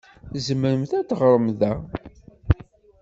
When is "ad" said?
0.97-1.05